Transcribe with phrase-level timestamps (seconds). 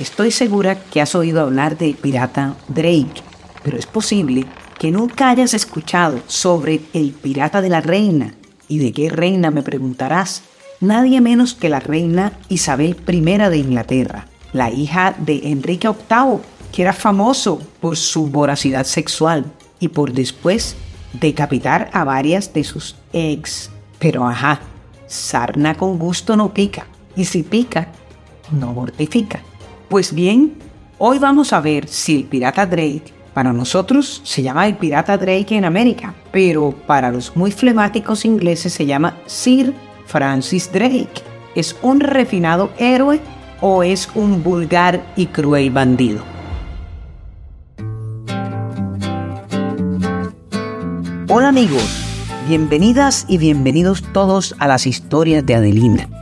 [0.00, 3.22] Estoy segura que has oído hablar del pirata Drake,
[3.62, 4.44] pero es posible
[4.76, 8.34] que nunca hayas escuchado sobre el pirata de la reina.
[8.66, 10.42] ¿Y de qué reina me preguntarás?
[10.80, 16.40] Nadie menos que la reina Isabel I de Inglaterra, la hija de Enrique VIII,
[16.72, 19.44] que era famoso por su voracidad sexual
[19.78, 20.74] y por después
[21.12, 23.70] decapitar a varias de sus ex.
[24.00, 24.60] Pero ajá,
[25.06, 27.92] sarna con gusto no pica, y si pica,
[28.50, 29.40] no mortifica.
[29.94, 30.54] Pues bien,
[30.98, 35.56] hoy vamos a ver si el pirata Drake para nosotros se llama el pirata Drake
[35.56, 39.72] en América, pero para los muy flemáticos ingleses se llama Sir
[40.06, 41.22] Francis Drake.
[41.54, 43.20] ¿Es un refinado héroe
[43.60, 46.24] o es un vulgar y cruel bandido?
[51.28, 52.04] Hola amigos,
[52.48, 56.13] bienvenidas y bienvenidos todos a las historias de Adelina.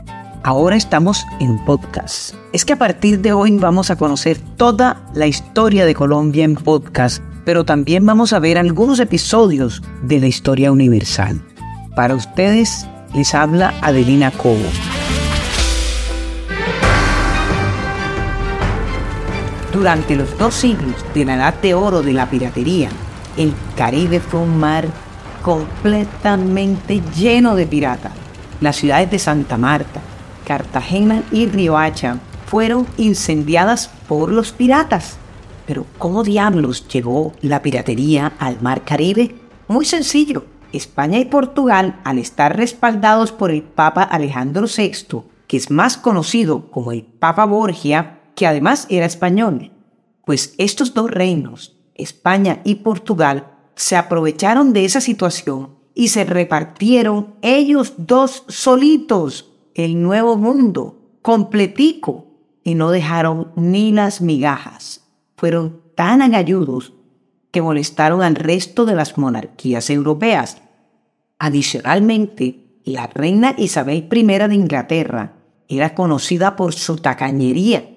[0.45, 2.35] Ahora estamos en podcast.
[2.51, 6.55] Es que a partir de hoy vamos a conocer toda la historia de Colombia en
[6.55, 11.41] podcast, pero también vamos a ver algunos episodios de la historia universal.
[11.95, 14.67] Para ustedes les habla Adelina Cobo.
[19.71, 22.89] Durante los dos siglos de la edad de oro de la piratería,
[23.37, 24.87] el Caribe fue un mar
[25.41, 28.11] completamente lleno de piratas.
[28.59, 30.01] Las ciudades de Santa Marta,
[30.45, 35.17] Cartagena y Riohacha fueron incendiadas por los piratas.
[35.65, 39.35] Pero ¿cómo diablos llegó la piratería al Mar Caribe?
[39.67, 40.45] Muy sencillo.
[40.73, 46.71] España y Portugal, al estar respaldados por el Papa Alejandro VI, que es más conocido
[46.71, 49.71] como el Papa Borgia, que además era español,
[50.25, 57.35] pues estos dos reinos, España y Portugal, se aprovecharon de esa situación y se repartieron
[57.41, 62.27] ellos dos solitos el nuevo mundo, completico,
[62.63, 65.07] y no dejaron ni las migajas.
[65.35, 66.93] Fueron tan agalludos
[67.51, 70.61] que molestaron al resto de las monarquías europeas.
[71.39, 75.33] Adicionalmente, la reina Isabel I de Inglaterra
[75.67, 77.89] era conocida por su tacañería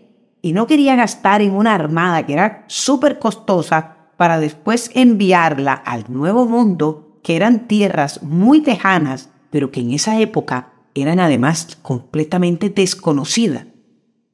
[0.42, 6.04] y no quería gastar en una armada que era súper costosa para después enviarla al
[6.08, 12.70] Nuevo Mundo, que eran tierras muy lejanas, pero que en esa época eran además completamente
[12.70, 13.66] desconocidas.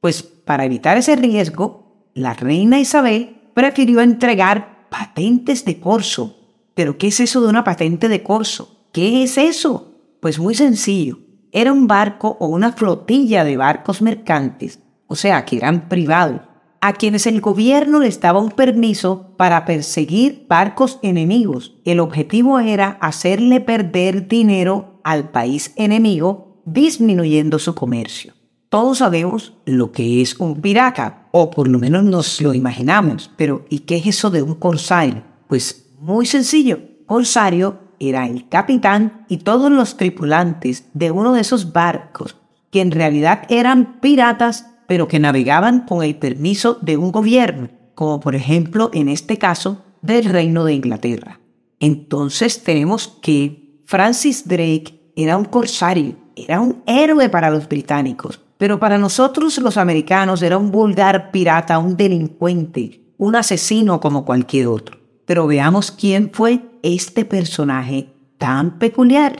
[0.01, 6.39] Pues para evitar ese riesgo, la reina Isabel prefirió entregar patentes de corso.
[6.75, 8.87] ¿Pero qué es eso de una patente de corso?
[8.91, 9.93] ¿Qué es eso?
[10.19, 11.19] Pues muy sencillo.
[11.51, 16.41] Era un barco o una flotilla de barcos mercantes, o sea, que eran privados,
[16.81, 21.75] a quienes el gobierno les daba un permiso para perseguir barcos enemigos.
[21.85, 28.33] El objetivo era hacerle perder dinero al país enemigo disminuyendo su comercio.
[28.69, 33.65] Todos sabemos lo que es un pirata, o por lo menos nos lo imaginamos, pero
[33.69, 35.23] ¿y qué es eso de un corsario?
[35.47, 41.71] Pues muy sencillo, corsario era el capitán y todos los tripulantes de uno de esos
[41.71, 42.37] barcos,
[42.71, 48.19] que en realidad eran piratas, pero que navegaban con el permiso de un gobierno, como
[48.19, 51.39] por ejemplo en este caso del Reino de Inglaterra.
[51.79, 58.79] Entonces tenemos que Francis Drake era un corsario era un héroe para los británicos, pero
[58.79, 64.97] para nosotros los americanos era un vulgar pirata, un delincuente, un asesino como cualquier otro.
[65.25, 69.39] Pero veamos quién fue este personaje tan peculiar.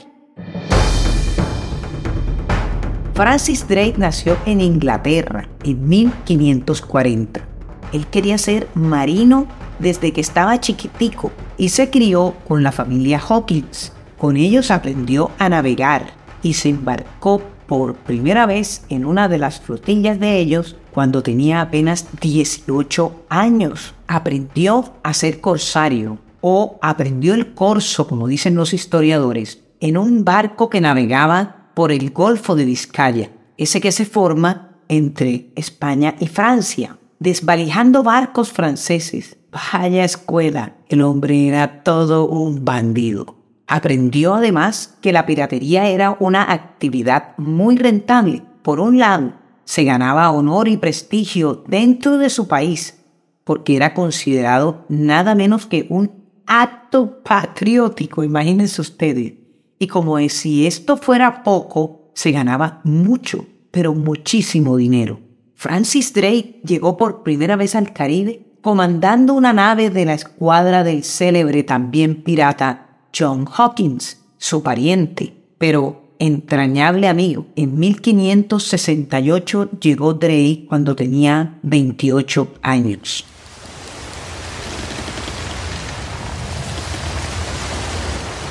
[3.14, 7.46] Francis Drake nació en Inglaterra en 1540.
[7.92, 9.46] Él quería ser marino
[9.78, 13.93] desde que estaba chiquitico y se crió con la familia Hawkins.
[14.24, 19.60] Con ellos aprendió a navegar y se embarcó por primera vez en una de las
[19.60, 23.92] flotillas de ellos cuando tenía apenas 18 años.
[24.06, 30.70] Aprendió a ser corsario o aprendió el corso, como dicen los historiadores, en un barco
[30.70, 36.96] que navegaba por el Golfo de Vizcaya, ese que se forma entre España y Francia,
[37.18, 39.36] desvalijando barcos franceses.
[39.52, 43.43] Vaya escuela, el hombre era todo un bandido.
[43.66, 48.42] Aprendió además que la piratería era una actividad muy rentable.
[48.62, 49.34] Por un lado,
[49.64, 53.02] se ganaba honor y prestigio dentro de su país,
[53.44, 56.10] porque era considerado nada menos que un
[56.46, 59.34] acto patriótico, imagínense ustedes.
[59.78, 65.20] Y como si esto fuera poco, se ganaba mucho, pero muchísimo dinero.
[65.54, 71.04] Francis Drake llegó por primera vez al Caribe comandando una nave de la escuadra del
[71.04, 77.46] célebre también pirata John Hawkins, su pariente, pero entrañable amigo.
[77.56, 83.24] En 1568 llegó Drake cuando tenía 28 años.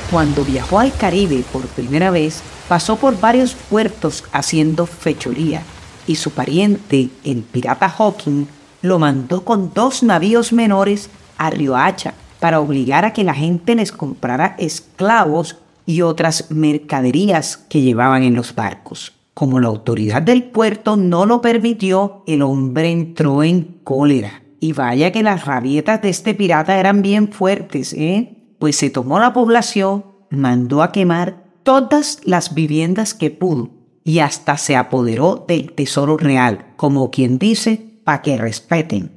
[0.09, 5.63] Cuando viajó al Caribe por primera vez, pasó por varios puertos haciendo fechoría
[6.05, 8.45] y su pariente, el pirata Hawking,
[8.81, 12.13] lo mandó con dos navíos menores a Riohacha
[12.43, 18.35] para obligar a que la gente les comprara esclavos y otras mercaderías que llevaban en
[18.35, 19.13] los barcos.
[19.33, 24.43] Como la autoridad del puerto no lo permitió, el hombre entró en cólera.
[24.59, 28.35] Y vaya que las rabietas de este pirata eran bien fuertes, ¿eh?
[28.59, 33.69] Pues se tomó la población, mandó a quemar todas las viviendas que pudo
[34.03, 39.11] y hasta se apoderó del tesoro real, como quien dice, para que respeten.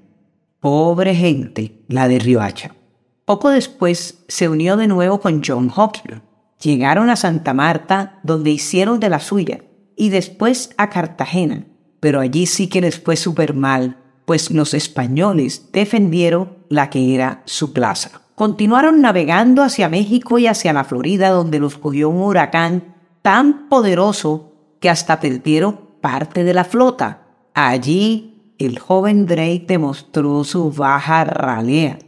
[0.61, 2.77] Pobre gente, la de Riohacha.
[3.27, 6.23] Poco después se unió de nuevo con John Hawking.
[6.63, 9.65] Llegaron a Santa Marta, donde hicieron de la suya,
[9.97, 11.67] y después a Cartagena.
[11.99, 13.97] Pero allí sí que les fue súper mal,
[14.27, 18.23] pues los españoles defendieron la que era su plaza.
[18.37, 24.53] Continuaron navegando hacia México y hacia la Florida, donde los cogió un huracán tan poderoso
[24.79, 27.27] que hasta perdieron parte de la flota.
[27.55, 31.99] Allí el joven Drake demostró su baja ralea,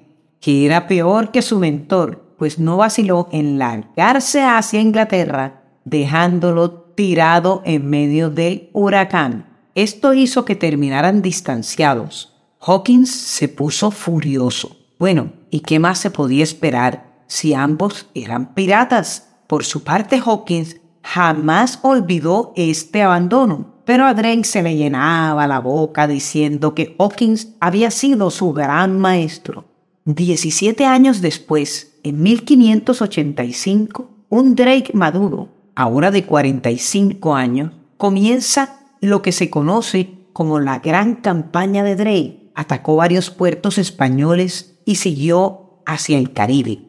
[0.48, 7.60] que era peor que su mentor, pues no vaciló en largarse hacia Inglaterra, dejándolo tirado
[7.66, 9.58] en medio del huracán.
[9.74, 12.34] Esto hizo que terminaran distanciados.
[12.62, 14.78] Hawkins se puso furioso.
[14.98, 19.28] Bueno, ¿y qué más se podía esperar si ambos eran piratas?
[19.48, 25.58] Por su parte, Hawkins jamás olvidó este abandono, pero a Drake se le llenaba la
[25.58, 29.67] boca diciendo que Hawkins había sido su gran maestro.
[30.10, 39.32] Diecisiete años después, en 1585, un Drake maduro, ahora de 45 años, comienza lo que
[39.32, 42.50] se conoce como la Gran Campaña de Drake.
[42.54, 46.88] Atacó varios puertos españoles y siguió hacia el Caribe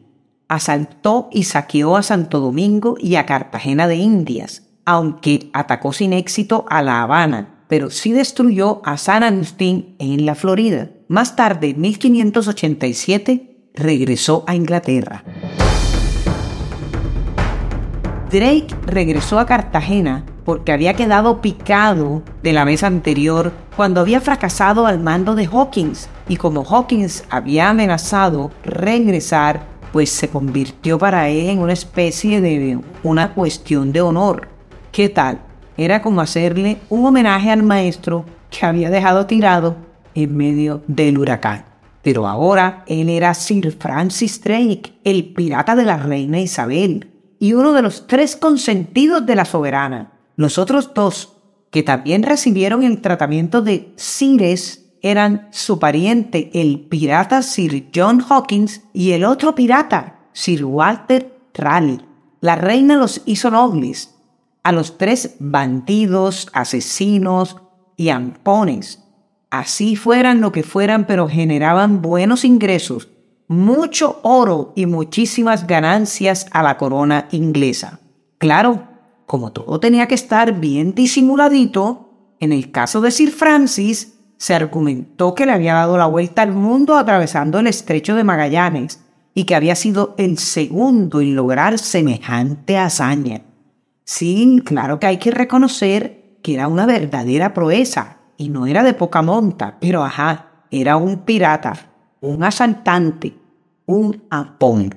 [0.50, 6.64] asaltó y saqueó a Santo Domingo y a Cartagena de Indias, aunque atacó sin éxito
[6.68, 10.90] a La Habana, pero sí destruyó a San Agustín en la Florida.
[11.10, 15.24] Más tarde, en 1587, regresó a Inglaterra.
[18.30, 24.86] Drake regresó a Cartagena porque había quedado picado de la vez anterior cuando había fracasado
[24.86, 31.48] al mando de Hawkins y como Hawkins había amenazado regresar pues se convirtió para él
[31.48, 34.46] en una especie de una cuestión de honor.
[34.92, 35.40] ¿Qué tal?
[35.76, 41.64] Era como hacerle un homenaje al maestro que había dejado tirado en medio del huracán.
[42.02, 47.72] Pero ahora él era Sir Francis Drake, el pirata de la reina Isabel, y uno
[47.72, 50.12] de los tres consentidos de la soberana.
[50.36, 51.36] Los otros dos,
[51.70, 58.82] que también recibieron el tratamiento de Sires eran su pariente, el pirata Sir John Hawkins,
[58.92, 62.00] y el otro pirata, Sir Walter Raleigh.
[62.40, 64.14] La reina los hizo nobles,
[64.62, 67.56] a los tres bandidos, asesinos
[67.96, 69.02] y ampones.
[69.50, 73.08] Así fueran lo que fueran, pero generaban buenos ingresos,
[73.48, 77.98] mucho oro y muchísimas ganancias a la corona inglesa.
[78.38, 78.86] Claro,
[79.26, 85.34] como todo tenía que estar bien disimuladito, en el caso de Sir Francis, se argumentó
[85.34, 89.56] que le había dado la vuelta al mundo atravesando el estrecho de Magallanes y que
[89.56, 93.42] había sido el segundo en lograr semejante hazaña.
[94.04, 98.94] Sí, claro que hay que reconocer que era una verdadera proeza y no era de
[98.94, 101.74] poca monta, pero ajá, era un pirata,
[102.22, 103.36] un asaltante,
[103.84, 104.94] un apón.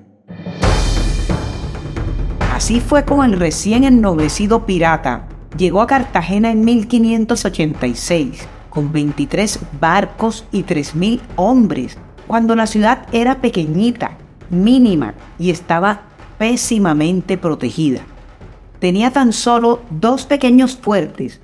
[2.53, 10.45] Así fue como el recién ennoblecido pirata llegó a Cartagena en 1586 con 23 barcos
[10.53, 11.97] y 3.000 hombres,
[12.27, 14.17] cuando la ciudad era pequeñita,
[14.51, 16.03] mínima y estaba
[16.37, 18.03] pésimamente protegida.
[18.79, 21.41] Tenía tan solo dos pequeños fuertes,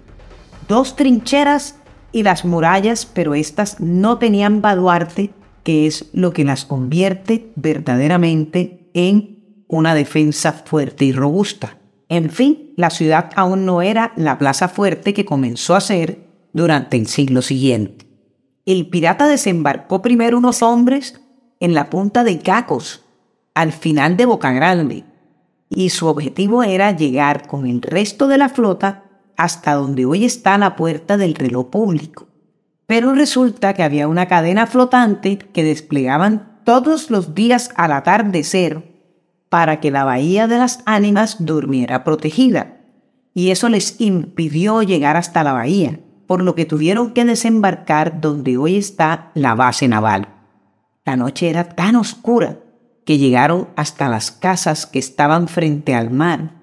[0.70, 1.79] dos trincheras
[2.12, 5.32] y las murallas, pero estas no tenían baluarte,
[5.64, 11.78] que es lo que las convierte verdaderamente en una defensa fuerte y robusta.
[12.08, 16.98] En fin, la ciudad aún no era la plaza fuerte que comenzó a ser durante
[16.98, 18.08] el siglo siguiente.
[18.66, 21.22] El pirata desembarcó primero unos hombres
[21.60, 23.06] en la punta de Cacos,
[23.54, 25.04] al final de Boca Grande,
[25.70, 29.09] y su objetivo era llegar con el resto de la flota
[29.40, 32.28] hasta donde hoy está la puerta del reloj público.
[32.86, 39.02] Pero resulta que había una cadena flotante que desplegaban todos los días al atardecer
[39.48, 42.82] para que la bahía de las ánimas durmiera protegida
[43.34, 48.58] y eso les impidió llegar hasta la bahía, por lo que tuvieron que desembarcar donde
[48.58, 50.28] hoy está la base naval.
[51.06, 52.60] La noche era tan oscura
[53.06, 56.59] que llegaron hasta las casas que estaban frente al mar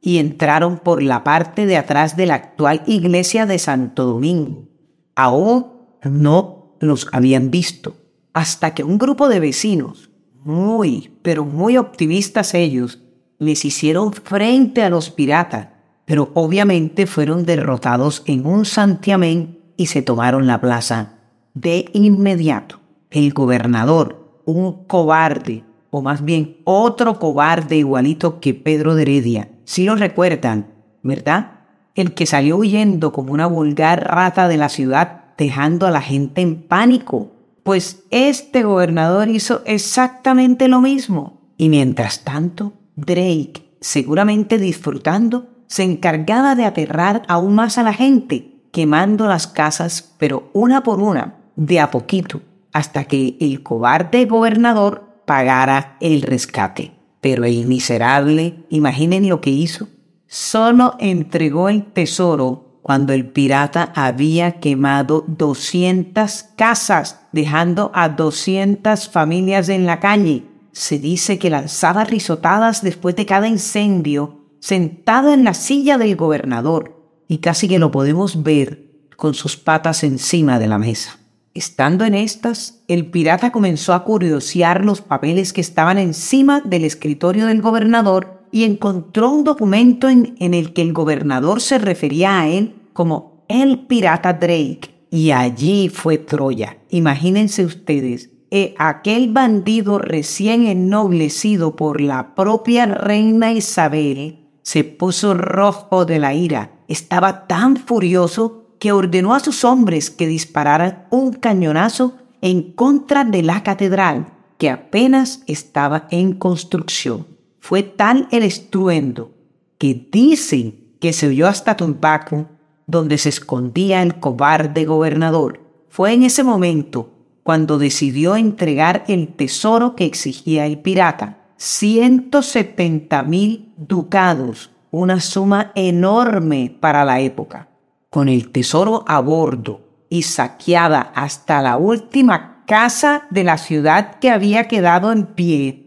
[0.00, 4.68] y entraron por la parte de atrás de la actual iglesia de Santo Domingo.
[5.14, 5.66] Aún
[6.04, 7.96] no los habían visto,
[8.32, 10.10] hasta que un grupo de vecinos,
[10.42, 13.00] muy, pero muy optimistas ellos,
[13.38, 15.68] les hicieron frente a los piratas,
[16.04, 21.18] pero obviamente fueron derrotados en un santiamén y se tomaron la plaza.
[21.54, 22.80] De inmediato,
[23.10, 29.84] el gobernador, un cobarde, o más bien otro cobarde igualito que Pedro de Heredia, si
[29.84, 30.66] lo recuerdan,
[31.04, 31.60] ¿verdad?
[31.94, 36.40] El que salió huyendo como una vulgar rata de la ciudad, dejando a la gente
[36.40, 37.30] en pánico.
[37.62, 41.52] Pues este gobernador hizo exactamente lo mismo.
[41.56, 48.64] Y mientras tanto, Drake, seguramente disfrutando, se encargaba de aterrar aún más a la gente,
[48.72, 52.40] quemando las casas, pero una por una, de a poquito,
[52.72, 56.99] hasta que el cobarde gobernador pagara el rescate.
[57.20, 59.88] Pero el miserable, imaginen lo que hizo,
[60.26, 69.68] solo entregó el tesoro cuando el pirata había quemado 200 casas, dejando a 200 familias
[69.68, 70.44] en la calle.
[70.72, 76.96] Se dice que lanzaba risotadas después de cada incendio, sentado en la silla del gobernador,
[77.28, 81.19] y casi que lo podemos ver con sus patas encima de la mesa.
[81.52, 87.46] Estando en estas, el pirata comenzó a curiosear los papeles que estaban encima del escritorio
[87.46, 92.76] del gobernador y encontró un documento en, el que el gobernador se refería a él
[92.92, 94.90] como el pirata Drake.
[95.10, 96.78] Y allí fue Troya.
[96.88, 106.04] Imagínense ustedes, eh, aquel bandido recién ennoblecido por la propia reina Isabel se puso rojo
[106.04, 106.72] de la ira.
[106.86, 113.42] Estaba tan furioso que ordenó a sus hombres que dispararan un cañonazo en contra de
[113.42, 117.26] la catedral que apenas estaba en construcción.
[117.60, 119.32] Fue tal el estruendo
[119.78, 122.46] que dicen que se oyó hasta Tumbaco,
[122.86, 125.60] donde se escondía el cobarde gobernador.
[125.90, 133.72] Fue en ese momento cuando decidió entregar el tesoro que exigía el pirata, 170 mil
[133.76, 137.69] ducados, una suma enorme para la época
[138.10, 144.30] con el tesoro a bordo y saqueada hasta la última casa de la ciudad que
[144.30, 145.86] había quedado en pie,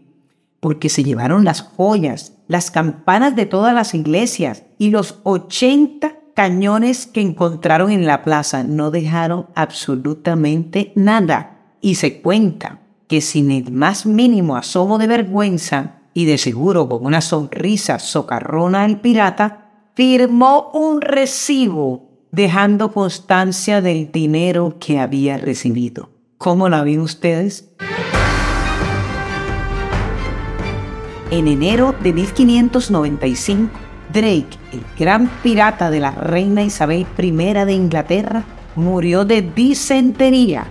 [0.60, 7.06] porque se llevaron las joyas, las campanas de todas las iglesias y los 80 cañones
[7.06, 8.64] que encontraron en la plaza.
[8.64, 11.50] No dejaron absolutamente nada.
[11.80, 17.04] Y se cuenta que sin el más mínimo asomo de vergüenza y de seguro con
[17.04, 26.10] una sonrisa socarrona el pirata, firmó un recibo dejando constancia del dinero que había recibido.
[26.36, 27.70] ¿Cómo la ven ustedes?
[31.30, 33.70] En enero de 1595,
[34.12, 40.66] Drake, el gran pirata de la reina Isabel I de Inglaterra, murió de disentería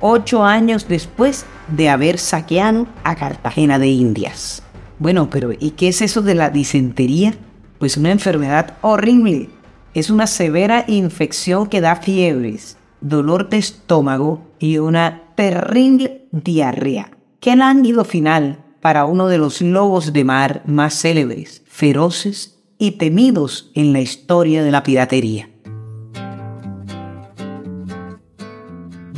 [0.00, 4.62] ocho años después de haber saqueado a Cartagena de Indias.
[4.98, 7.34] Bueno, pero ¿y qué es eso de la disentería?
[7.78, 9.50] Pues una enfermedad horrible
[9.96, 17.16] es una severa infección que da fiebres, dolor de estómago y una terrible diarrea.
[17.40, 23.70] Qué lánguido final para uno de los lobos de mar más célebres, feroces y temidos
[23.72, 25.48] en la historia de la piratería.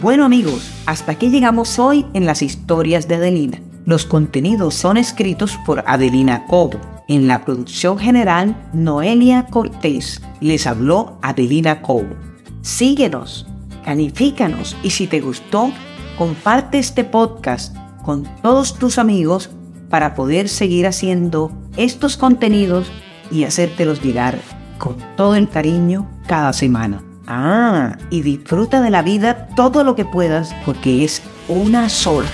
[0.00, 3.60] Bueno amigos, hasta aquí llegamos hoy en las historias de Adelina.
[3.84, 10.20] Los contenidos son escritos por Adelina Cobo en la producción general, Noelia Cortés.
[10.40, 12.14] Les habló Adelina Cobo.
[12.60, 13.46] Síguenos,
[13.84, 15.72] canifícanos y si te gustó,
[16.18, 17.74] comparte este podcast
[18.04, 19.50] con todos tus amigos
[19.88, 22.90] para poder seguir haciendo estos contenidos
[23.30, 24.38] y hacértelos llegar
[24.78, 27.02] con todo el cariño cada semana.
[27.26, 32.28] Ah, y disfruta de la vida todo lo que puedas porque es una sola.